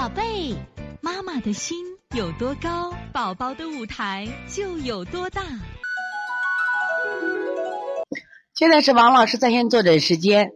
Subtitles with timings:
[0.00, 0.56] 宝贝，
[1.02, 1.76] 妈妈的心
[2.16, 5.42] 有多高，宝宝的舞台就有多大。
[8.54, 10.52] 现在是王老师在线坐诊时间。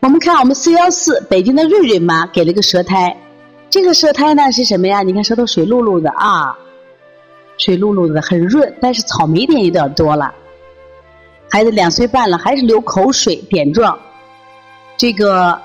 [0.00, 3.14] 我们看我们四幺四北京的瑞瑞妈给了个舌苔，
[3.68, 5.02] 这个舌苔呢是什么呀？
[5.02, 6.56] 你看舌头水漉漉的啊，
[7.58, 10.34] 水漉漉的很润，但是草莓点有点多了。
[11.50, 13.98] 孩子两岁半了，还是流口水点状。
[14.96, 15.60] 这个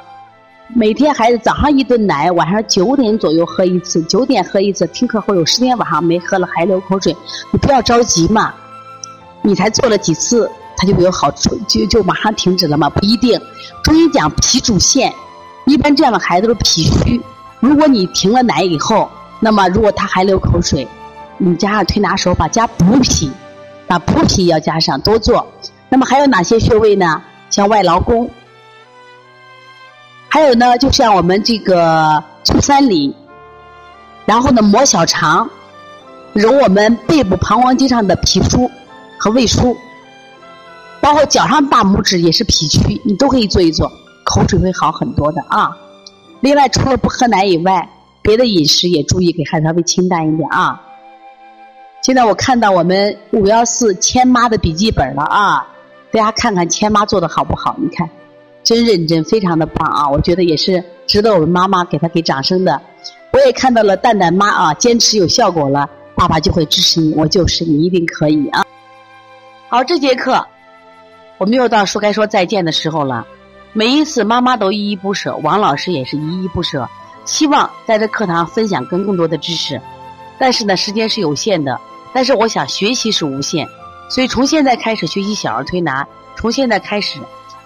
[0.75, 4.87] 每天孩子早上一顿奶，晚上九点左右喝一次，九点喝一次。
[4.87, 7.15] 听课后有十天晚上没喝了，还流口水，
[7.51, 8.53] 你不要着急嘛。
[9.41, 12.89] 你才做了几次，它就有好处，就就马上停止了吗？
[12.89, 13.39] 不一定。
[13.83, 15.13] 中医讲脾主线，
[15.65, 17.21] 一般这样的孩子都是脾虚。
[17.59, 20.87] 如果你停了奶以后，那么如果他还流口水，
[21.37, 23.31] 你加上推拿手法加补脾，
[23.87, 25.45] 把补脾要加上多做。
[25.87, 27.21] 那么还有哪些穴位呢？
[27.49, 28.29] 像外劳宫。
[30.29, 33.15] 还有呢，就像我们这个足三里，
[34.25, 35.49] 然后呢摩小肠，
[36.33, 38.69] 揉我们背部膀胱经上的脾腧
[39.17, 39.75] 和胃腧，
[41.01, 43.91] 包括脚上大拇指也是脾区，你都可以做一做，
[44.23, 45.75] 口水会好很多的啊。
[46.41, 47.89] 另外，除了不喝奶以外，
[48.21, 50.79] 别的饮食也注意给孩子稍微清淡一点啊。
[52.03, 55.67] 现在我看到我们五幺四千妈的笔记本了啊，
[56.11, 57.75] 大家看看千妈做的好不好？
[57.79, 58.07] 你看。
[58.69, 60.07] 真认真，非常的棒啊！
[60.07, 62.79] 我觉得也是值得我们妈妈给他给掌声的。
[63.33, 68.63] 我也看到了蛋蛋妈啊，坚持有效果了，爸爸就会支持你，我就是你一定可以啊！
[69.69, 70.45] 好，这节课
[71.39, 73.25] 我们又到说该说再见的时候了。
[73.73, 76.87] 每一次妈妈都依依不舍，王老师也是依依不舍，
[77.25, 79.81] 希望在这课堂分享更更多的知识。
[80.37, 81.81] 但是呢，时间是有限的，
[82.13, 83.67] 但是我想学习是无限，
[84.11, 87.19] 所以从现在开始学习小儿推拿，从现在开始。